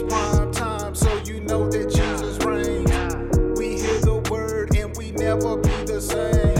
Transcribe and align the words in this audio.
It's 0.00 0.14
prime 0.14 0.52
time, 0.52 0.94
so 0.94 1.12
you 1.24 1.40
know 1.40 1.68
that 1.68 1.90
Jesus 1.90 2.38
reigns. 2.46 3.58
We 3.58 3.80
hear 3.82 3.98
the 3.98 4.24
word 4.30 4.76
and 4.76 4.96
we 4.96 5.10
never 5.10 5.56
be 5.56 5.74
the 5.90 6.00
same. 6.00 6.54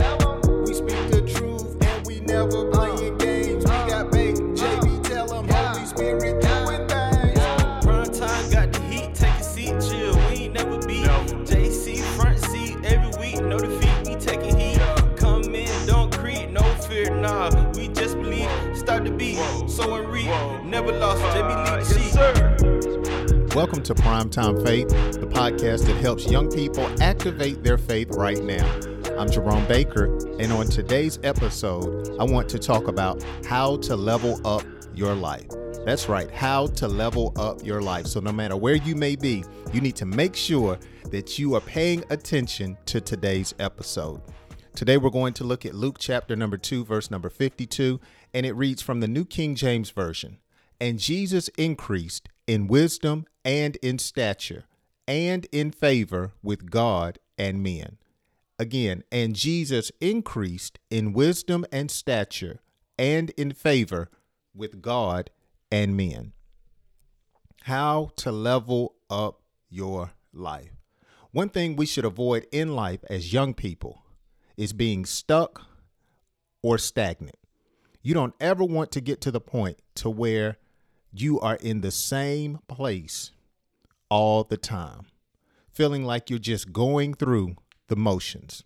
We 0.65 0.73
speak 0.73 1.09
the 1.09 1.21
truth 1.21 1.77
and 1.81 2.05
we 2.05 2.19
never 2.19 2.69
playing 2.69 3.17
games. 3.17 3.63
We 3.63 3.71
got 3.87 4.11
bait, 4.11 4.35
JB, 4.35 5.03
tell 5.07 5.33
'em 5.33 5.47
Holy 5.47 5.85
Spirit 5.85 6.41
doing 6.41 6.85
things. 6.89 7.39
Prime 7.85 8.11
time 8.11 8.49
got 8.51 8.73
the 8.73 8.81
heat, 8.91 9.15
take 9.15 9.39
a 9.39 9.43
seat, 9.43 9.75
chill. 9.87 10.15
We 10.27 10.43
ain't 10.43 10.55
never 10.55 10.77
beat. 10.85 11.07
JC 11.47 12.01
front 12.17 12.39
seat 12.51 12.75
every 12.83 13.17
week, 13.21 13.41
no 13.41 13.57
defeat. 13.57 14.05
We 14.05 14.15
taking 14.15 14.59
heat. 14.59 14.81
Come 15.15 15.55
in, 15.55 15.71
don't 15.87 16.11
creep, 16.11 16.49
no 16.49 16.63
fear, 16.89 17.09
nah. 17.15 17.51
We 17.71 17.87
just 17.87 18.17
believe. 18.17 18.49
Start 18.75 19.05
the 19.05 19.11
beat, 19.11 19.39
so 19.69 19.95
and 19.95 20.09
read. 20.09 20.27
Never 20.65 20.91
lost. 20.91 21.21
JB 21.33 21.55
lead 21.55 21.85
the 21.85 21.85
sheet. 21.85 22.58
Welcome 23.55 23.81
to 23.83 23.95
Primetime 23.95 24.63
Faith, 24.63 24.89
the 24.89 25.25
podcast 25.25 25.87
that 25.87 25.97
helps 25.99 26.29
young 26.29 26.51
people 26.51 26.85
activate 27.01 27.63
their 27.63 27.79
faith 27.79 28.11
right 28.11 28.41
now. 28.43 28.63
I'm 29.17 29.29
Jerome 29.29 29.67
Baker, 29.67 30.15
and 30.39 30.51
on 30.53 30.67
today's 30.67 31.17
episode, 31.23 32.15
I 32.19 32.25
want 32.25 32.47
to 32.49 32.59
talk 32.59 32.87
about 32.87 33.25
how 33.47 33.77
to 33.77 33.95
level 33.95 34.39
up 34.47 34.63
your 34.93 35.15
life. 35.15 35.47
That's 35.83 36.07
right, 36.07 36.29
how 36.29 36.67
to 36.67 36.87
level 36.87 37.33
up 37.37 37.65
your 37.65 37.81
life. 37.81 38.05
So, 38.05 38.19
no 38.19 38.31
matter 38.31 38.55
where 38.55 38.75
you 38.75 38.95
may 38.95 39.15
be, 39.15 39.43
you 39.73 39.81
need 39.81 39.95
to 39.95 40.05
make 40.05 40.35
sure 40.35 40.77
that 41.05 41.39
you 41.39 41.55
are 41.55 41.61
paying 41.61 42.03
attention 42.11 42.77
to 42.85 43.01
today's 43.01 43.55
episode. 43.57 44.21
Today, 44.75 44.97
we're 44.97 45.09
going 45.09 45.33
to 45.33 45.43
look 45.43 45.65
at 45.65 45.73
Luke 45.73 45.97
chapter 45.99 46.35
number 46.35 46.57
2, 46.57 46.85
verse 46.85 47.09
number 47.09 47.29
52, 47.29 47.99
and 48.31 48.45
it 48.45 48.53
reads 48.53 48.83
from 48.83 48.99
the 48.99 49.07
New 49.07 49.25
King 49.25 49.55
James 49.55 49.89
Version 49.89 50.37
And 50.79 50.99
Jesus 50.99 51.47
increased 51.57 52.29
in 52.45 52.67
wisdom 52.67 53.25
and 53.49 53.77
in 53.77 53.97
stature 53.97 54.65
and 55.07 55.47
in 55.51 55.71
favor 55.71 56.33
with 56.43 56.69
God 56.69 57.17
and 57.35 57.63
men. 57.63 57.97
Again, 58.59 59.03
and 59.11 59.35
Jesus 59.35 59.91
increased 59.99 60.77
in 60.91 61.13
wisdom 61.13 61.65
and 61.71 61.89
stature 61.89 62.59
and 62.99 63.31
in 63.31 63.51
favor 63.51 64.11
with 64.53 64.83
God 64.83 65.31
and 65.71 65.97
men. 65.97 66.33
How 67.63 68.11
to 68.17 68.31
level 68.31 68.93
up 69.09 69.41
your 69.67 70.11
life. 70.31 70.75
One 71.31 71.49
thing 71.49 71.75
we 71.75 71.87
should 71.87 72.05
avoid 72.05 72.45
in 72.51 72.75
life 72.75 72.99
as 73.09 73.33
young 73.33 73.55
people 73.55 74.03
is 74.57 74.73
being 74.73 75.05
stuck 75.05 75.63
or 76.61 76.77
stagnant. 76.77 77.37
You 78.03 78.13
don't 78.13 78.35
ever 78.39 78.63
want 78.63 78.91
to 78.91 79.01
get 79.01 79.21
to 79.21 79.31
the 79.31 79.41
point 79.41 79.79
to 79.95 80.09
where 80.11 80.57
you 81.11 81.39
are 81.39 81.55
in 81.55 81.81
the 81.81 81.91
same 81.91 82.59
place 82.67 83.31
all 84.09 84.43
the 84.43 84.57
time, 84.57 85.05
feeling 85.71 86.03
like 86.03 86.29
you're 86.29 86.39
just 86.39 86.73
going 86.73 87.13
through 87.13 87.55
the 87.87 87.95
motions. 87.95 88.63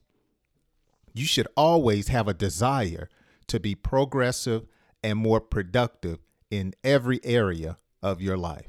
You 1.14 1.26
should 1.26 1.48
always 1.56 2.08
have 2.08 2.28
a 2.28 2.34
desire 2.34 3.10
to 3.48 3.60
be 3.60 3.76
progressive 3.76 4.66
and 5.04 5.20
more 5.20 5.42
productive 5.42 6.20
in 6.50 6.74
every 6.84 7.20
area 7.24 7.78
of 8.02 8.22
your 8.22 8.38
life. 8.38 8.68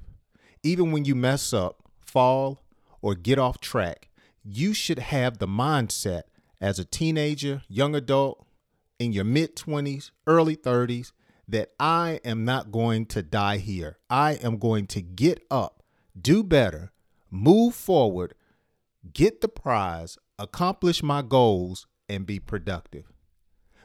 Even 0.62 0.92
when 0.92 1.04
you 1.04 1.14
mess 1.14 1.52
up, 1.52 1.82
fall, 2.00 2.60
or 3.00 3.14
get 3.14 3.38
off 3.38 3.60
track, 3.60 4.08
you 4.42 4.74
should 4.74 4.98
have 4.98 5.38
the 5.38 5.46
mindset 5.46 6.22
as 6.60 6.78
a 6.78 6.84
teenager, 6.84 7.62
young 7.68 7.94
adult, 7.94 8.46
in 8.98 9.12
your 9.12 9.24
mid 9.24 9.56
20s, 9.56 10.10
early 10.26 10.56
30s, 10.56 11.12
that 11.46 11.72
I 11.78 12.20
am 12.24 12.44
not 12.44 12.72
going 12.72 13.06
to 13.06 13.22
die 13.22 13.58
here. 13.58 13.98
I 14.08 14.32
am 14.34 14.56
going 14.56 14.86
to 14.88 15.02
get 15.02 15.44
up, 15.50 15.82
do 16.20 16.42
better, 16.42 16.92
move 17.30 17.74
forward, 17.74 18.34
get 19.12 19.40
the 19.40 19.48
prize, 19.48 20.18
accomplish 20.38 21.02
my 21.02 21.22
goals, 21.22 21.86
and 22.08 22.26
be 22.26 22.38
productive. 22.38 23.12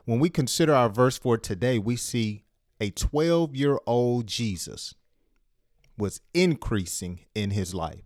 When 0.06 0.20
we 0.20 0.30
consider 0.30 0.74
our 0.74 0.90
verse 0.90 1.18
for 1.18 1.38
today, 1.38 1.80
we 1.80 1.96
see 1.96 2.44
a 2.80 2.92
12 2.92 3.56
year 3.56 3.80
old 3.86 4.28
Jesus 4.28 4.96
was 5.98 6.22
increasing 6.34 7.20
in 7.36 7.52
his 7.52 7.74
life. 7.74 8.04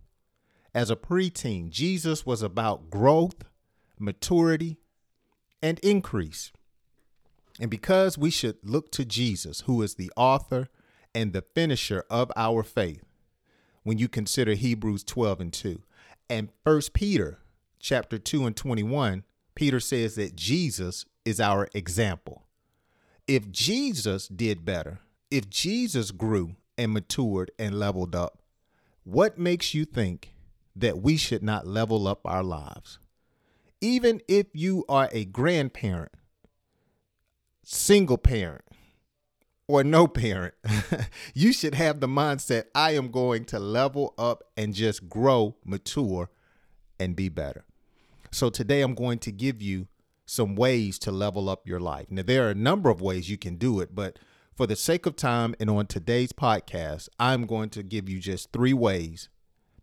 As 0.74 0.90
a 0.90 0.96
preteen, 0.96 1.70
Jesus 1.70 2.26
was 2.26 2.42
about 2.42 2.90
growth, 2.90 3.44
maturity, 3.98 4.78
and 5.62 5.78
increase. 5.78 6.50
And 7.60 7.70
because 7.70 8.18
we 8.18 8.30
should 8.30 8.56
look 8.64 8.90
to 8.92 9.04
Jesus, 9.04 9.60
who 9.62 9.80
is 9.82 9.94
the 9.94 10.10
author 10.16 10.68
and 11.14 11.32
the 11.32 11.42
finisher 11.54 12.04
of 12.10 12.32
our 12.34 12.64
faith, 12.64 13.03
when 13.84 13.98
you 13.98 14.08
consider 14.08 14.54
Hebrews 14.54 15.04
12 15.04 15.40
and 15.40 15.52
2, 15.52 15.82
and 16.28 16.48
1 16.64 16.80
Peter 16.92 17.38
chapter 17.78 18.18
2 18.18 18.46
and 18.46 18.56
21, 18.56 19.24
Peter 19.54 19.78
says 19.78 20.16
that 20.16 20.34
Jesus 20.34 21.04
is 21.24 21.38
our 21.38 21.68
example. 21.74 22.42
If 23.28 23.50
Jesus 23.50 24.26
did 24.26 24.64
better, 24.64 25.00
if 25.30 25.48
Jesus 25.48 26.10
grew 26.10 26.56
and 26.76 26.92
matured 26.92 27.50
and 27.58 27.78
leveled 27.78 28.14
up, 28.14 28.40
what 29.04 29.38
makes 29.38 29.74
you 29.74 29.84
think 29.84 30.32
that 30.74 31.00
we 31.00 31.16
should 31.16 31.42
not 31.42 31.66
level 31.66 32.08
up 32.08 32.20
our 32.24 32.42
lives? 32.42 32.98
Even 33.80 34.20
if 34.28 34.46
you 34.54 34.84
are 34.88 35.08
a 35.12 35.26
grandparent, 35.26 36.12
single 37.62 38.18
parent, 38.18 38.63
or 39.66 39.82
no 39.82 40.06
parent, 40.06 40.54
you 41.34 41.52
should 41.52 41.74
have 41.74 42.00
the 42.00 42.06
mindset 42.06 42.64
I 42.74 42.92
am 42.92 43.10
going 43.10 43.44
to 43.46 43.58
level 43.58 44.14
up 44.18 44.44
and 44.56 44.74
just 44.74 45.08
grow, 45.08 45.56
mature, 45.64 46.30
and 46.98 47.16
be 47.16 47.28
better. 47.28 47.64
So 48.30 48.50
today 48.50 48.82
I'm 48.82 48.94
going 48.94 49.18
to 49.20 49.32
give 49.32 49.62
you 49.62 49.88
some 50.26 50.54
ways 50.56 50.98
to 51.00 51.10
level 51.10 51.48
up 51.48 51.66
your 51.66 51.80
life. 51.80 52.10
Now, 52.10 52.22
there 52.22 52.46
are 52.46 52.50
a 52.50 52.54
number 52.54 52.90
of 52.90 53.00
ways 53.00 53.30
you 53.30 53.38
can 53.38 53.56
do 53.56 53.80
it, 53.80 53.94
but 53.94 54.18
for 54.56 54.66
the 54.66 54.76
sake 54.76 55.06
of 55.06 55.16
time 55.16 55.54
and 55.60 55.68
on 55.68 55.86
today's 55.86 56.32
podcast, 56.32 57.08
I'm 57.18 57.46
going 57.46 57.70
to 57.70 57.82
give 57.82 58.08
you 58.08 58.20
just 58.20 58.52
three 58.52 58.72
ways, 58.72 59.28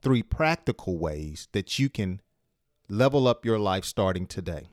three 0.01 0.23
practical 0.23 0.97
ways 0.97 1.47
that 1.51 1.77
you 1.77 1.89
can 1.89 2.21
level 2.89 3.27
up 3.27 3.45
your 3.45 3.59
life 3.59 3.85
starting 3.85 4.25
today. 4.25 4.69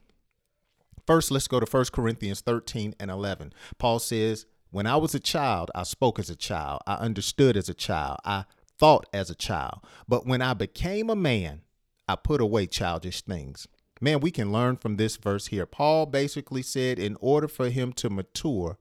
First, 1.07 1.31
let's 1.31 1.49
go 1.49 1.61
to 1.61 1.67
1 1.67 1.87
Corinthians 1.93 2.41
13 2.41 2.95
and 3.01 3.11
11. 3.11 3.53
Paul 3.79 3.99
says, 3.99 4.47
When 4.71 4.87
I 4.87 4.97
was 4.97 5.15
a 5.15 5.21
child, 5.21 5.71
I 5.75 5.83
spoke 5.83 6.19
as 6.19 6.29
a 6.29 6.37
child, 6.37 6.83
I 6.87 6.95
understood 6.95 7.57
as 7.57 7.69
a 7.69 7.75
child, 7.75 8.19
I 8.25 8.45
thought 8.79 9.07
as 9.13 9.31
a 9.31 9.35
child. 9.35 9.81
But 10.07 10.27
when 10.27 10.43
I 10.43 10.55
became 10.55 11.09
a 11.09 11.17
man, 11.17 11.63
I 12.07 12.17
put 12.17 12.41
away 12.41 12.67
childish 12.67 13.23
things. 13.23 13.67
Man, 14.01 14.21
we 14.21 14.31
can 14.31 14.53
learn 14.53 14.77
from 14.77 14.97
this 14.97 15.17
verse 15.17 15.49
here. 15.49 15.67
Paul 15.67 16.07
basically 16.07 16.63
said, 16.63 16.99
in 16.99 17.17
order 17.21 17.49
for 17.49 17.71
him 17.71 17.93
to 17.95 18.11
mature, 18.11 18.79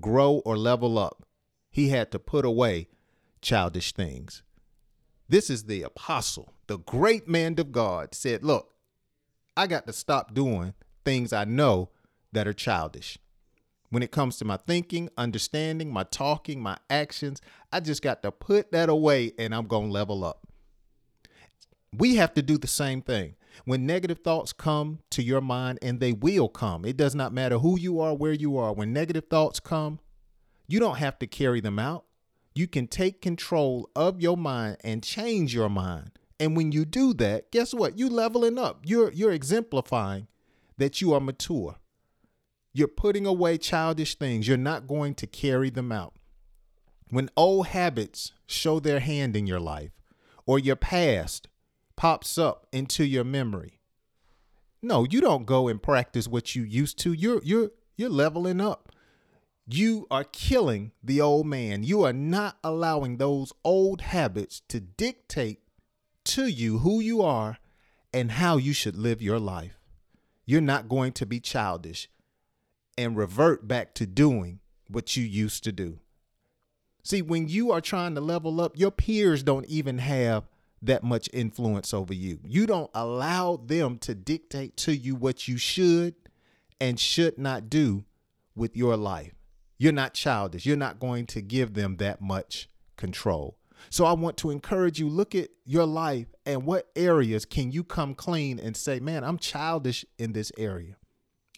grow, 0.00 0.42
or 0.44 0.56
level 0.56 0.98
up, 0.98 1.26
he 1.70 1.88
had 1.88 2.10
to 2.12 2.18
put 2.18 2.44
away 2.44 2.88
childish 3.42 3.92
things. 3.92 4.42
This 5.28 5.50
is 5.50 5.64
the 5.64 5.82
apostle, 5.82 6.54
the 6.66 6.78
great 6.78 7.28
man 7.28 7.58
of 7.58 7.72
God, 7.72 8.14
said, 8.14 8.44
Look, 8.44 8.74
I 9.56 9.66
got 9.66 9.86
to 9.86 9.92
stop 9.92 10.34
doing 10.34 10.74
things 11.04 11.32
I 11.32 11.44
know 11.44 11.90
that 12.32 12.48
are 12.48 12.52
childish. 12.52 13.18
When 13.94 14.02
it 14.02 14.10
comes 14.10 14.38
to 14.38 14.44
my 14.44 14.56
thinking, 14.56 15.08
understanding, 15.16 15.92
my 15.92 16.02
talking, 16.02 16.60
my 16.60 16.78
actions, 16.90 17.40
I 17.72 17.78
just 17.78 18.02
got 18.02 18.24
to 18.24 18.32
put 18.32 18.72
that 18.72 18.88
away 18.88 19.30
and 19.38 19.54
I'm 19.54 19.68
going 19.68 19.86
to 19.86 19.92
level 19.92 20.24
up. 20.24 20.48
We 21.96 22.16
have 22.16 22.34
to 22.34 22.42
do 22.42 22.58
the 22.58 22.66
same 22.66 23.02
thing. 23.02 23.36
When 23.66 23.86
negative 23.86 24.18
thoughts 24.24 24.52
come 24.52 24.98
to 25.10 25.22
your 25.22 25.40
mind, 25.40 25.78
and 25.80 26.00
they 26.00 26.12
will 26.12 26.48
come, 26.48 26.84
it 26.84 26.96
does 26.96 27.14
not 27.14 27.32
matter 27.32 27.58
who 27.58 27.78
you 27.78 28.00
are, 28.00 28.16
where 28.16 28.32
you 28.32 28.58
are. 28.58 28.72
When 28.72 28.92
negative 28.92 29.26
thoughts 29.30 29.60
come, 29.60 30.00
you 30.66 30.80
don't 30.80 30.96
have 30.96 31.16
to 31.20 31.28
carry 31.28 31.60
them 31.60 31.78
out. 31.78 32.04
You 32.52 32.66
can 32.66 32.88
take 32.88 33.22
control 33.22 33.88
of 33.94 34.20
your 34.20 34.36
mind 34.36 34.78
and 34.82 35.04
change 35.04 35.54
your 35.54 35.68
mind. 35.68 36.18
And 36.40 36.56
when 36.56 36.72
you 36.72 36.84
do 36.84 37.14
that, 37.14 37.52
guess 37.52 37.72
what? 37.72 37.96
You 37.96 38.08
leveling 38.08 38.58
up. 38.58 38.80
You're 38.84 39.12
you're 39.12 39.30
exemplifying 39.30 40.26
that 40.78 41.00
you 41.00 41.12
are 41.12 41.20
mature. 41.20 41.76
You're 42.76 42.88
putting 42.88 43.24
away 43.24 43.56
childish 43.56 44.16
things. 44.16 44.48
You're 44.48 44.56
not 44.56 44.88
going 44.88 45.14
to 45.14 45.28
carry 45.28 45.70
them 45.70 45.92
out. 45.92 46.14
When 47.08 47.30
old 47.36 47.68
habits 47.68 48.32
show 48.48 48.80
their 48.80 48.98
hand 48.98 49.36
in 49.36 49.46
your 49.46 49.60
life 49.60 49.92
or 50.44 50.58
your 50.58 50.74
past 50.74 51.46
pops 51.96 52.36
up 52.36 52.66
into 52.72 53.04
your 53.04 53.22
memory. 53.22 53.78
No, 54.82 55.06
you 55.08 55.20
don't 55.20 55.46
go 55.46 55.68
and 55.68 55.80
practice 55.80 56.26
what 56.26 56.56
you 56.56 56.64
used 56.64 56.98
to. 56.98 57.12
You're 57.12 57.40
you're 57.44 57.70
you're 57.96 58.10
leveling 58.10 58.60
up. 58.60 58.90
You 59.66 60.08
are 60.10 60.24
killing 60.24 60.90
the 61.02 61.20
old 61.20 61.46
man. 61.46 61.84
You 61.84 62.02
are 62.02 62.12
not 62.12 62.58
allowing 62.64 63.16
those 63.16 63.52
old 63.64 64.00
habits 64.00 64.60
to 64.68 64.80
dictate 64.80 65.60
to 66.24 66.46
you 66.46 66.78
who 66.78 67.00
you 67.00 67.22
are 67.22 67.58
and 68.12 68.32
how 68.32 68.56
you 68.56 68.72
should 68.72 68.96
live 68.96 69.22
your 69.22 69.38
life. 69.38 69.78
You're 70.44 70.60
not 70.60 70.88
going 70.88 71.12
to 71.12 71.24
be 71.24 71.40
childish 71.40 72.08
and 72.96 73.16
revert 73.16 73.66
back 73.66 73.94
to 73.94 74.06
doing 74.06 74.60
what 74.88 75.16
you 75.16 75.24
used 75.24 75.64
to 75.64 75.72
do. 75.72 75.98
See, 77.02 77.22
when 77.22 77.48
you 77.48 77.70
are 77.70 77.80
trying 77.80 78.14
to 78.14 78.20
level 78.20 78.60
up, 78.60 78.78
your 78.78 78.90
peers 78.90 79.42
don't 79.42 79.66
even 79.66 79.98
have 79.98 80.44
that 80.80 81.02
much 81.02 81.28
influence 81.32 81.92
over 81.92 82.14
you. 82.14 82.40
You 82.44 82.66
don't 82.66 82.90
allow 82.94 83.56
them 83.56 83.98
to 83.98 84.14
dictate 84.14 84.76
to 84.78 84.96
you 84.96 85.14
what 85.14 85.48
you 85.48 85.56
should 85.56 86.14
and 86.80 86.98
should 86.98 87.38
not 87.38 87.68
do 87.70 88.04
with 88.54 88.76
your 88.76 88.96
life. 88.96 89.34
You're 89.78 89.92
not 89.92 90.14
childish. 90.14 90.66
You're 90.66 90.76
not 90.76 91.00
going 91.00 91.26
to 91.26 91.42
give 91.42 91.74
them 91.74 91.96
that 91.96 92.20
much 92.20 92.68
control. 92.96 93.58
So 93.90 94.04
I 94.04 94.12
want 94.12 94.36
to 94.38 94.50
encourage 94.50 94.98
you 94.98 95.08
look 95.08 95.34
at 95.34 95.50
your 95.64 95.84
life 95.84 96.28
and 96.46 96.64
what 96.64 96.88
areas 96.96 97.44
can 97.44 97.70
you 97.70 97.84
come 97.84 98.14
clean 98.14 98.58
and 98.58 98.76
say, 98.76 99.00
"Man, 99.00 99.24
I'm 99.24 99.38
childish 99.38 100.04
in 100.18 100.32
this 100.32 100.52
area." 100.56 100.96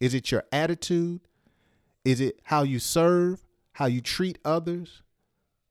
Is 0.01 0.15
it 0.15 0.31
your 0.31 0.45
attitude? 0.53 1.21
Is 2.05 2.21
it 2.21 2.41
how 2.45 2.63
you 2.63 2.79
serve, 2.79 3.43
how 3.73 3.87
you 3.87 4.01
treat 4.01 4.39
others? 4.45 5.03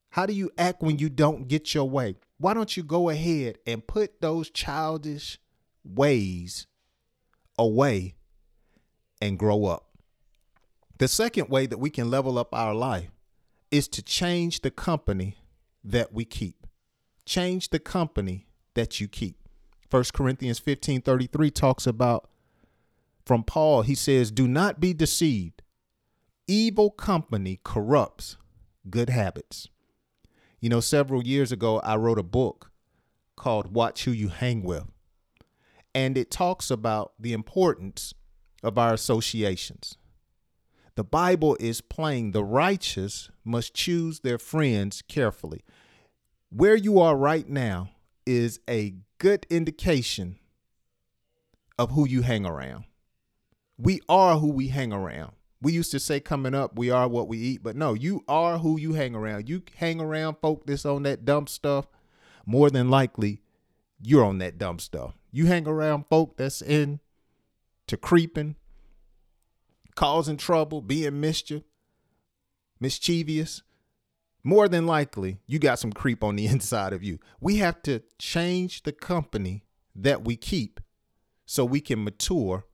How 0.09 0.25
do 0.25 0.33
you 0.33 0.51
act 0.57 0.81
when 0.81 0.97
you 0.97 1.09
don't 1.09 1.47
get 1.47 1.73
your 1.73 1.89
way? 1.89 2.15
Why 2.37 2.53
don't 2.53 2.75
you 2.75 2.83
go 2.83 3.09
ahead 3.09 3.57
and 3.65 3.85
put 3.85 4.21
those 4.21 4.49
childish 4.49 5.39
ways 5.83 6.67
away 7.57 8.15
and 9.21 9.39
grow 9.39 9.65
up? 9.65 9.89
The 10.97 11.07
second 11.07 11.49
way 11.49 11.65
that 11.65 11.77
we 11.77 11.89
can 11.89 12.09
level 12.09 12.37
up 12.37 12.53
our 12.53 12.73
life 12.73 13.11
is 13.71 13.87
to 13.89 14.01
change 14.01 14.61
the 14.61 14.71
company 14.71 15.37
that 15.83 16.13
we 16.13 16.25
keep. 16.25 16.65
Change 17.25 17.69
the 17.69 17.79
company 17.79 18.47
that 18.73 19.01
you 19.01 19.07
keep. 19.07 19.37
1 19.89 20.03
Corinthians 20.13 20.59
15 20.59 21.01
33 21.01 21.51
talks 21.51 21.85
about 21.85 22.29
from 23.25 23.43
Paul, 23.43 23.81
he 23.81 23.95
says, 23.95 24.31
Do 24.31 24.47
not 24.47 24.79
be 24.79 24.93
deceived. 24.93 25.61
Evil 26.47 26.91
company 26.91 27.59
corrupts 27.63 28.37
good 28.89 29.09
habits. 29.09 29.67
You 30.59 30.69
know, 30.69 30.79
several 30.79 31.23
years 31.23 31.51
ago, 31.51 31.79
I 31.79 31.95
wrote 31.95 32.19
a 32.19 32.23
book 32.23 32.71
called 33.35 33.73
Watch 33.73 34.05
Who 34.05 34.11
You 34.11 34.29
Hang 34.29 34.63
With. 34.63 34.85
And 35.93 36.17
it 36.17 36.29
talks 36.29 36.69
about 36.69 37.13
the 37.19 37.33
importance 37.33 38.13
of 38.63 38.77
our 38.77 38.93
associations. 38.93 39.97
The 40.95 41.03
Bible 41.03 41.57
is 41.59 41.81
plain 41.81 42.31
the 42.31 42.43
righteous 42.43 43.29
must 43.43 43.73
choose 43.73 44.21
their 44.21 44.37
friends 44.37 45.01
carefully. 45.01 45.63
Where 46.49 46.75
you 46.75 46.99
are 46.99 47.17
right 47.17 47.47
now 47.47 47.89
is 48.25 48.59
a 48.69 48.95
good 49.17 49.45
indication 49.49 50.37
of 51.77 51.91
who 51.91 52.07
you 52.07 52.21
hang 52.21 52.45
around. 52.45 52.85
We 53.77 54.01
are 54.07 54.37
who 54.37 54.51
we 54.51 54.69
hang 54.69 54.93
around. 54.93 55.33
We 55.61 55.73
used 55.73 55.91
to 55.91 55.99
say 55.99 56.19
coming 56.19 56.53
up, 56.53 56.77
we 56.77 56.89
are 56.89 57.07
what 57.07 57.27
we 57.27 57.37
eat, 57.39 57.63
but 57.63 57.75
no, 57.75 57.93
you 57.93 58.23
are 58.27 58.59
who 58.59 58.79
you 58.79 58.93
hang 58.93 59.15
around. 59.15 59.49
You 59.49 59.63
hang 59.77 59.99
around 59.99 60.37
folk 60.41 60.65
that's 60.65 60.85
on 60.85 61.03
that 61.03 61.25
dumb 61.25 61.47
stuff, 61.47 61.87
more 62.45 62.69
than 62.69 62.89
likely 62.89 63.41
you're 64.01 64.23
on 64.23 64.37
that 64.39 64.57
dumb 64.57 64.79
stuff. 64.79 65.15
You 65.31 65.47
hang 65.47 65.67
around 65.67 66.05
folk 66.09 66.37
that's 66.37 66.61
in 66.61 66.99
to 67.87 67.97
creeping, 67.97 68.55
causing 69.95 70.37
trouble, 70.37 70.81
being 70.81 71.19
mischief, 71.19 71.63
mischievous, 72.79 73.63
more 74.43 74.67
than 74.67 74.85
likely 74.85 75.39
you 75.47 75.57
got 75.57 75.79
some 75.79 75.91
creep 75.91 76.23
on 76.23 76.35
the 76.35 76.45
inside 76.47 76.93
of 76.93 77.03
you. 77.03 77.19
We 77.41 77.57
have 77.57 77.81
to 77.83 78.03
change 78.19 78.83
the 78.83 78.91
company 78.91 79.63
that 79.95 80.23
we 80.23 80.35
keep 80.35 80.79
so 81.45 81.65
we 81.65 81.81
can 81.81 82.03
mature 82.03 82.65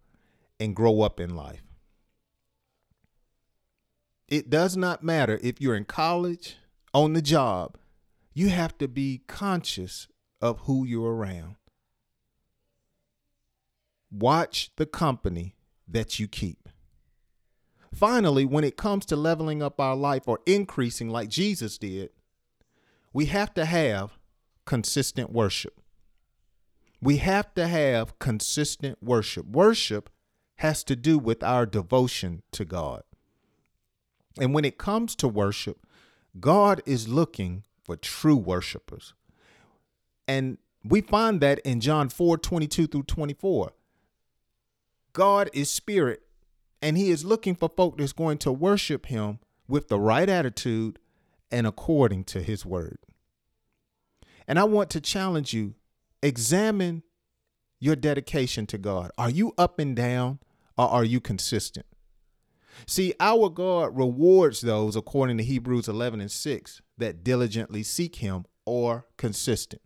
and 0.62 0.76
grow 0.76 1.02
up 1.02 1.20
in 1.20 1.36
life. 1.36 1.64
It 4.28 4.50
does 4.50 4.78
not 4.78 5.04
matter 5.04 5.40
if 5.42 5.60
you're 5.60 5.76
in 5.76 5.86
college, 5.86 6.58
on 6.94 7.14
the 7.14 7.22
job, 7.22 7.78
you 8.34 8.50
have 8.50 8.78
to 8.78 8.88
be 8.88 9.24
conscious 9.28 10.08
of 10.40 10.60
who 10.62 10.86
you're 10.86 11.16
around. 11.16 11.56
Watch 14.12 14.72
the 14.76 14.86
company 14.86 15.56
that 15.88 16.20
you 16.20 16.28
keep. 16.28 16.70
Finally, 17.94 18.46
when 18.46 18.64
it 18.64 18.78
comes 18.78 19.06
to 19.08 19.16
leveling 19.16 19.64
up 19.64 19.80
our 19.80 19.96
life 19.96 20.28
or 20.28 20.40
increasing 20.46 21.10
like 21.10 21.28
Jesus 21.28 21.78
did, 21.80 22.12
we 23.14 23.26
have 23.26 23.54
to 23.56 23.66
have 23.66 24.12
consistent 24.66 25.32
worship. 25.32 25.82
We 27.02 27.18
have 27.18 27.54
to 27.56 27.68
have 27.68 28.20
consistent 28.20 29.02
worship. 29.02 29.48
Worship 29.48 30.10
has 30.62 30.84
to 30.84 30.96
do 30.96 31.18
with 31.18 31.42
our 31.42 31.66
devotion 31.66 32.44
to 32.52 32.64
God. 32.64 33.02
And 34.40 34.54
when 34.54 34.64
it 34.64 34.78
comes 34.78 35.16
to 35.16 35.28
worship, 35.28 35.88
God 36.40 36.84
is 36.86 37.08
looking 37.08 37.64
for 37.84 37.96
true 37.96 38.36
worshipers. 38.36 39.16
And 40.28 40.60
we 40.84 41.02
find 41.02 41.42
that 41.42 41.58
in 41.60 41.82
John 41.82 42.10
4 42.10 42.38
22 42.38 42.86
through 42.86 43.04
24. 43.04 43.74
God 45.14 45.50
is 45.52 45.68
spirit, 45.72 46.22
and 46.80 46.96
he 46.96 47.10
is 47.10 47.26
looking 47.26 47.56
for 47.56 47.68
folk 47.68 47.98
that's 47.98 48.14
going 48.14 48.38
to 48.38 48.52
worship 48.52 49.08
him 49.08 49.40
with 49.68 49.88
the 49.88 50.00
right 50.00 50.30
attitude 50.30 51.00
and 51.50 51.66
according 51.66 52.24
to 52.26 52.42
his 52.44 52.68
word. 52.68 53.00
And 54.48 54.60
I 54.60 54.66
want 54.66 54.92
to 54.92 55.02
challenge 55.02 55.56
you 55.56 55.74
examine 56.22 57.02
your 57.80 57.96
dedication 57.96 58.68
to 58.68 58.78
God. 58.78 59.10
Are 59.18 59.32
you 59.32 59.56
up 59.58 59.80
and 59.80 59.96
down 59.96 60.38
or 60.78 60.88
are 60.88 61.04
you 61.04 61.20
consistent? 61.20 61.86
See, 62.88 63.14
our 63.20 63.50
God 63.50 63.96
rewards 63.98 64.62
those, 64.62 64.96
according 64.96 65.38
to 65.38 65.44
Hebrews 65.44 65.88
11 65.88 66.22
and 66.22 66.32
6, 66.32 66.82
that 66.98 67.24
diligently 67.24 67.84
seek 67.84 68.18
him 68.18 68.46
or 68.66 69.06
consistent. 69.18 69.82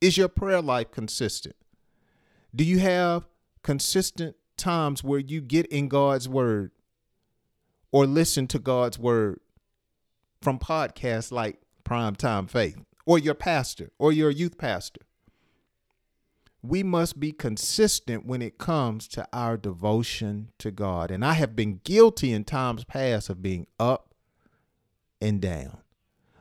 Is 0.00 0.16
your 0.16 0.28
prayer 0.28 0.62
life 0.62 0.90
consistent? 0.90 1.56
Do 2.54 2.64
you 2.64 2.78
have 2.78 3.26
consistent 3.62 4.36
times 4.56 5.04
where 5.04 5.20
you 5.20 5.40
get 5.40 5.66
in 5.66 5.88
God's 5.88 6.28
word 6.28 6.72
or 7.92 8.06
listen 8.06 8.46
to 8.48 8.58
God's 8.58 8.98
word 8.98 9.40
from 10.42 10.58
podcasts 10.58 11.30
like 11.32 11.60
Prime 11.84 12.14
Time 12.16 12.46
Faith 12.46 12.78
or 13.06 13.18
your 13.18 13.34
pastor 13.34 13.90
or 13.98 14.12
your 14.12 14.30
youth 14.30 14.58
pastor? 14.58 15.02
We 16.62 16.82
must 16.82 17.18
be 17.18 17.32
consistent 17.32 18.26
when 18.26 18.42
it 18.42 18.58
comes 18.58 19.08
to 19.08 19.26
our 19.32 19.56
devotion 19.56 20.50
to 20.58 20.70
God. 20.70 21.10
And 21.10 21.24
I 21.24 21.32
have 21.32 21.56
been 21.56 21.80
guilty 21.84 22.32
in 22.32 22.44
times 22.44 22.84
past 22.84 23.30
of 23.30 23.42
being 23.42 23.66
up 23.78 24.14
and 25.20 25.40
down. 25.40 25.78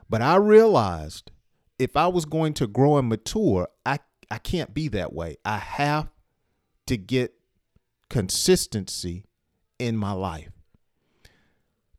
But 0.10 0.21
I 0.21 0.36
realized 0.36 1.31
if 1.77 1.95
I 1.95 2.07
was 2.07 2.25
going 2.25 2.54
to 2.56 2.68
grow 2.68 2.98
and 2.98 3.07
mature, 3.07 3.69
I, 3.86 4.00
I 4.30 4.39
can't 4.39 4.74
be 4.74 4.89
that 4.89 5.13
way. 5.13 5.38
I 5.46 5.58
have 5.58 6.10
to 6.88 6.98
get 6.98 7.34
consistency 8.10 9.25
in 9.77 9.96
my 9.96 10.12
life. 10.12 10.51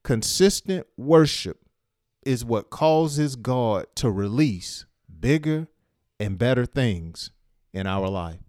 Consistent 0.03 0.87
worship 0.97 1.61
is 2.27 2.45
what 2.45 2.69
causes 2.69 3.37
God 3.37 3.87
to 3.95 4.11
release 4.11 4.85
bigger 5.21 5.69
and 6.19 6.37
better 6.37 6.67
things 6.67 7.31
in 7.73 7.87
our 7.87 8.09
life. 8.09 8.41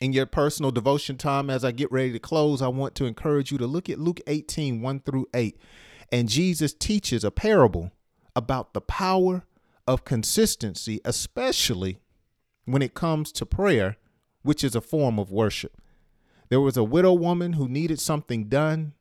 In 0.00 0.12
your 0.12 0.26
personal 0.26 0.70
devotion 0.70 1.16
time, 1.18 1.50
as 1.50 1.64
I 1.64 1.72
get 1.72 1.92
ready 1.92 2.12
to 2.12 2.18
close, 2.18 2.62
I 2.62 2.68
want 2.68 2.94
to 2.96 3.04
encourage 3.04 3.52
you 3.52 3.58
to 3.58 3.66
look 3.66 3.90
at 3.90 3.98
Luke 3.98 4.20
18 4.26 4.80
1 4.80 5.00
through 5.00 5.26
8. 5.34 5.58
And 6.10 6.28
Jesus 6.28 6.72
teaches 6.72 7.22
a 7.22 7.30
parable 7.30 7.92
about 8.34 8.72
the 8.72 8.80
power 8.80 9.44
of 9.86 10.04
consistency, 10.04 11.00
especially 11.04 12.00
when 12.64 12.82
it 12.82 12.94
comes 12.94 13.30
to 13.32 13.46
prayer, 13.46 13.96
which 14.42 14.64
is 14.64 14.74
a 14.74 14.80
form 14.80 15.18
of 15.18 15.30
worship. 15.30 15.80
There 16.48 16.60
was 16.60 16.76
a 16.76 16.84
widow 16.84 17.12
woman 17.12 17.54
who 17.54 17.68
needed 17.68 18.00
something 18.00 18.44
done, 18.44 18.94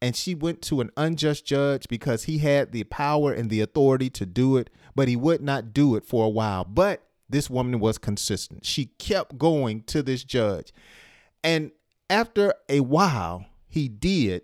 and 0.00 0.14
she 0.14 0.34
went 0.34 0.62
to 0.62 0.80
an 0.80 0.90
unjust 0.96 1.46
judge 1.46 1.86
because 1.88 2.24
he 2.24 2.38
had 2.38 2.72
the 2.72 2.84
power 2.84 3.32
and 3.32 3.50
the 3.50 3.60
authority 3.60 4.10
to 4.10 4.26
do 4.26 4.56
it, 4.56 4.68
but 4.94 5.08
he 5.08 5.16
would 5.16 5.40
not 5.40 5.72
do 5.72 5.96
it 5.96 6.04
for 6.04 6.24
a 6.26 6.28
while. 6.28 6.64
But 6.64 7.02
this 7.32 7.50
woman 7.50 7.80
was 7.80 7.98
consistent. 7.98 8.64
She 8.64 8.86
kept 8.98 9.38
going 9.38 9.82
to 9.84 10.02
this 10.02 10.22
judge. 10.22 10.72
And 11.42 11.72
after 12.08 12.54
a 12.68 12.80
while, 12.80 13.46
he 13.68 13.88
did 13.88 14.42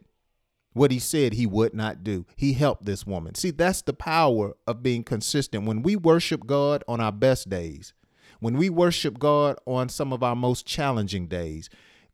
what 0.73 0.91
he 0.91 0.99
said 0.99 1.33
he 1.33 1.47
would 1.47 1.75
not 1.75 2.03
do. 2.03 2.25
He 2.37 2.55
helped 2.55 2.85
this 2.85 3.07
woman. 3.07 3.35
See, 3.35 3.51
that's 3.51 3.83
the 3.83 3.93
power 3.93 4.57
of 4.67 4.83
being 4.83 5.05
consistent. 5.05 5.67
When 5.67 5.83
we 5.83 5.97
worship 5.97 6.47
God 6.47 6.83
on 6.89 7.01
our 7.01 7.13
best 7.13 7.49
days, 7.49 7.93
when 8.41 8.57
we 8.57 8.71
worship 8.71 9.19
God 9.19 9.59
on 9.67 9.89
some 9.89 10.13
of 10.13 10.23
our 10.23 10.37
most 10.37 10.67
challenging 10.67 11.27
days, 11.27 11.69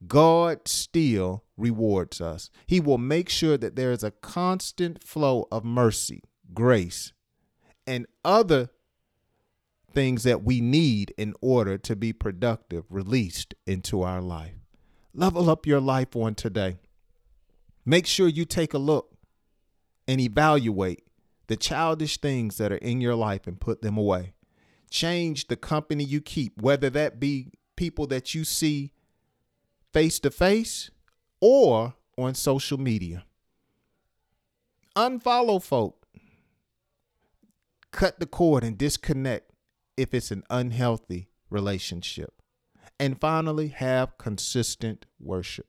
God 0.07 0.66
still 0.66 1.45
rewards 1.57 2.21
us. 2.21 2.50
He 2.66 2.81
will 2.81 2.99
make 2.99 3.28
sure 3.28 3.57
that 3.59 3.76
there 3.76 3.93
is 3.93 4.02
a 4.02 4.11
constant 4.11 5.02
flow 5.02 5.47
of 5.52 5.64
mercy, 5.64 6.23
grace, 6.52 7.12
and 7.87 8.07
other 8.25 8.71
things 9.94 10.24
that 10.24 10.42
we 10.42 10.60
need 10.60 11.14
in 11.16 11.34
order 11.40 11.78
to 11.78 11.96
be 11.96 12.12
productive 12.12 12.84
released 12.90 13.54
into 13.66 14.02
our 14.02 14.20
life. 14.20 14.54
Level 15.14 15.48
up 15.48 15.66
your 15.66 15.80
life 15.80 16.16
on 16.16 16.34
today. 16.34 16.78
Make 17.86 18.06
sure 18.06 18.28
you 18.28 18.44
take 18.44 18.74
a 18.74 18.78
look 18.78 19.14
and 20.08 20.20
evaluate 20.20 21.04
the 21.46 21.56
childish 21.56 22.18
things 22.18 22.56
that 22.56 22.72
are 22.72 22.76
in 22.76 23.00
your 23.00 23.14
life 23.14 23.46
and 23.46 23.60
put 23.60 23.82
them 23.82 23.96
away. 23.96 24.34
Change 24.90 25.48
the 25.48 25.56
company 25.56 26.04
you 26.04 26.20
keep, 26.20 26.60
whether 26.60 26.90
that 26.90 27.20
be 27.20 27.52
people 27.76 28.06
that 28.08 28.34
you 28.34 28.44
see 28.44 28.92
face 29.92 30.18
to 30.20 30.30
face 30.30 30.90
or 31.40 31.94
on 32.16 32.34
social 32.34 32.78
media. 32.78 33.24
Unfollow 34.96 35.62
folk. 35.62 36.06
Cut 37.90 38.18
the 38.18 38.26
cord 38.26 38.64
and 38.64 38.78
disconnect 38.78 39.53
if 39.96 40.14
it's 40.14 40.30
an 40.30 40.42
unhealthy 40.50 41.28
relationship. 41.50 42.42
And 42.98 43.20
finally, 43.20 43.68
have 43.68 44.18
consistent 44.18 45.06
worship. 45.18 45.66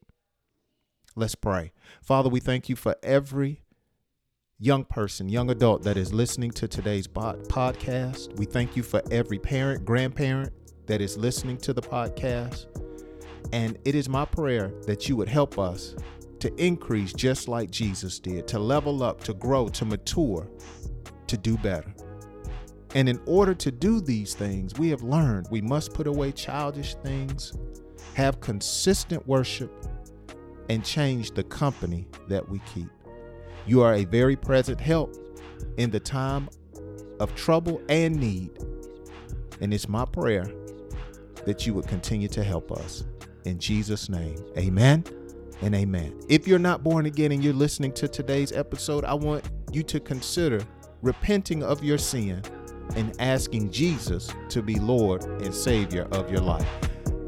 Let's 1.15 1.35
pray. 1.35 1.71
Father, 2.01 2.29
we 2.29 2.39
thank 2.39 2.69
you 2.69 2.75
for 2.75 2.95
every 3.01 3.63
young 4.59 4.83
person, 4.83 5.29
young 5.29 5.49
adult 5.49 5.83
that 5.83 5.97
is 5.97 6.13
listening 6.13 6.51
to 6.51 6.67
today's 6.67 7.07
podcast. 7.07 8.35
We 8.37 8.45
thank 8.45 8.75
you 8.75 8.83
for 8.83 9.01
every 9.11 9.39
parent, 9.39 9.85
grandparent 9.85 10.51
that 10.87 11.01
is 11.01 11.17
listening 11.17 11.57
to 11.59 11.73
the 11.73 11.81
podcast. 11.81 12.65
And 13.53 13.77
it 13.85 13.95
is 13.95 14.09
my 14.09 14.25
prayer 14.25 14.73
that 14.87 15.07
you 15.07 15.15
would 15.15 15.29
help 15.29 15.57
us 15.57 15.95
to 16.39 16.53
increase 16.63 17.13
just 17.13 17.47
like 17.47 17.71
Jesus 17.71 18.19
did, 18.19 18.47
to 18.49 18.59
level 18.59 19.03
up, 19.03 19.23
to 19.23 19.33
grow, 19.33 19.69
to 19.69 19.85
mature, 19.85 20.49
to 21.27 21.37
do 21.37 21.57
better. 21.57 21.94
And 22.95 23.09
in 23.09 23.19
order 23.25 23.53
to 23.53 23.71
do 23.71 23.99
these 23.99 24.33
things, 24.33 24.79
we 24.79 24.89
have 24.89 25.03
learned 25.03 25.47
we 25.51 25.61
must 25.61 25.93
put 25.93 26.07
away 26.07 26.31
childish 26.31 26.95
things, 26.95 27.51
have 28.13 28.39
consistent 28.39 29.27
worship, 29.27 29.69
and 30.69 30.83
change 30.83 31.31
the 31.31 31.43
company 31.43 32.07
that 32.29 32.47
we 32.47 32.59
keep. 32.73 32.89
You 33.67 33.81
are 33.81 33.95
a 33.95 34.05
very 34.05 34.37
present 34.37 34.79
help 34.79 35.13
in 35.75 35.91
the 35.91 35.99
time 35.99 36.47
of 37.19 37.35
trouble 37.35 37.81
and 37.89 38.15
need. 38.15 38.51
And 39.59 39.73
it's 39.73 39.89
my 39.89 40.05
prayer 40.05 40.49
that 41.45 41.67
you 41.67 41.73
would 41.73 41.87
continue 41.87 42.29
to 42.29 42.43
help 42.43 42.71
us. 42.71 43.03
In 43.43 43.59
Jesus' 43.59 44.07
name, 44.07 44.37
amen 44.57 45.03
and 45.61 45.75
amen. 45.75 46.17
If 46.29 46.47
you're 46.47 46.59
not 46.59 46.81
born 46.81 47.07
again 47.07 47.33
and 47.33 47.43
you're 47.43 47.53
listening 47.53 47.91
to 47.93 48.07
today's 48.07 48.53
episode, 48.53 49.03
I 49.03 49.15
want 49.15 49.43
you 49.73 49.83
to 49.83 49.99
consider 49.99 50.65
repenting 51.01 51.61
of 51.61 51.83
your 51.83 51.97
sin 51.97 52.41
and 52.95 53.13
asking 53.19 53.71
Jesus 53.71 54.31
to 54.49 54.61
be 54.61 54.75
Lord 54.75 55.23
and 55.23 55.53
Savior 55.53 56.07
of 56.11 56.31
your 56.31 56.41
life. 56.41 56.67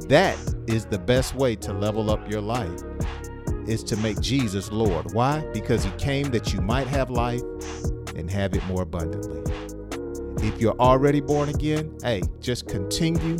That 0.08 0.38
is 0.68 0.86
the 0.86 1.00
best 1.00 1.36
way 1.36 1.56
to 1.58 1.74
level 1.74 2.10
up 2.10 2.30
your 2.30 2.42
life 2.42 2.82
is 3.68 3.84
to 3.84 3.98
make 3.98 4.20
Jesus 4.22 4.72
Lord. 4.72 5.14
Why? 5.14 5.46
Because 5.54 5.84
he 5.84 5.92
came 5.92 6.32
that 6.32 6.54
you 6.54 6.62
might 6.62 6.88
have 6.88 7.10
life 7.10 7.42
and 8.16 8.30
have 8.32 8.54
it 8.54 8.64
more 8.66 8.84
abundantly. 8.84 9.44
If 10.48 10.62
you're 10.62 10.80
already 10.80 11.20
born 11.20 11.50
again, 11.50 11.98
hey, 12.02 12.22
just 12.40 12.68
continue 12.68 13.38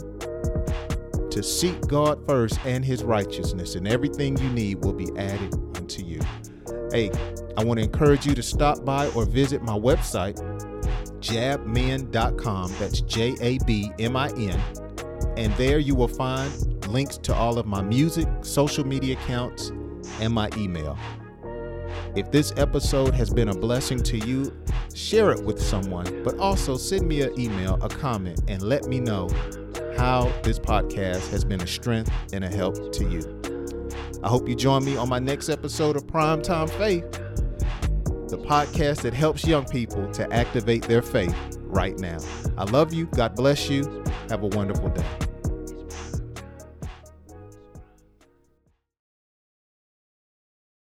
to 1.30 1.44
seek 1.44 1.80
God 1.88 2.26
first 2.26 2.60
and 2.66 2.84
his 2.84 3.04
righteousness, 3.04 3.76
and 3.76 3.88
everything 3.88 4.36
you 4.38 4.50
need 4.50 4.84
will 4.84 4.94
be 4.94 5.10
added 5.18 5.54
unto 5.78 6.04
you. 6.04 6.20
Hey, 6.92 7.12
I 7.58 7.64
want 7.64 7.80
to 7.80 7.84
encourage 7.84 8.26
you 8.26 8.34
to 8.34 8.44
stop 8.44 8.84
by 8.84 9.08
or 9.10 9.26
visit 9.26 9.62
my 9.62 9.78
website, 9.78 10.38
jabmin.com. 11.28 12.74
That's 12.80 13.02
J 13.02 13.36
A 13.42 13.58
B 13.66 13.92
M 14.00 14.16
I 14.16 14.30
N. 14.30 14.62
And 15.36 15.54
there 15.54 15.80
you 15.80 15.96
will 15.96 16.08
find 16.08 16.86
links 16.88 17.18
to 17.20 17.34
all 17.34 17.60
of 17.60 17.66
my 17.66 17.82
music, 17.82 18.28
social 18.42 18.86
media 18.86 19.18
accounts, 19.18 19.72
and 20.20 20.34
my 20.34 20.50
email. 20.58 20.98
If 22.16 22.32
this 22.32 22.52
episode 22.58 23.14
has 23.14 23.30
been 23.30 23.50
a 23.50 23.54
blessing 23.54 24.02
to 24.04 24.18
you, 24.18 24.52
share 24.96 25.32
it 25.32 25.44
with 25.44 25.62
someone, 25.62 26.24
but 26.24 26.38
also 26.40 26.76
send 26.76 27.08
me 27.08 27.22
an 27.22 27.40
email, 27.40 27.78
a 27.84 27.90
comment, 27.90 28.42
and 28.48 28.64
let 28.64 28.86
me 28.86 29.00
know 29.00 29.30
how 29.98 30.32
this 30.44 30.58
podcast 30.58 31.30
has 31.30 31.44
been 31.44 31.62
a 31.62 31.68
strength 31.68 32.12
and 32.34 32.44
a 32.44 32.50
help 32.50 32.92
to 32.94 33.08
you. 33.08 33.22
I 34.24 34.30
hope 34.30 34.50
you 34.50 34.56
join 34.56 34.84
me 34.84 34.98
on 34.98 35.10
my 35.10 35.20
next 35.20 35.50
episode 35.50 35.96
of 35.96 36.08
Primetime 36.08 36.70
Faith, 36.72 37.06
the 38.30 38.38
podcast 38.38 39.02
that 39.02 39.14
helps 39.14 39.46
young 39.46 39.66
people 39.66 40.10
to 40.12 40.32
activate 40.34 40.84
their 40.84 41.02
faith 41.02 41.36
right 41.64 41.98
now. 42.00 42.18
I 42.58 42.64
love 42.66 42.94
you. 42.94 43.06
God 43.08 43.36
bless 43.36 43.70
you. 43.70 44.04
Have 44.30 44.44
a 44.44 44.48
wonderful 44.48 44.90
day. 44.90 45.27